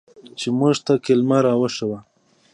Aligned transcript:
چې 0.39 0.47
موږ 0.57 0.75
ته 0.85 0.93
کلمه 1.05 1.37
راوښييه. 1.45 1.99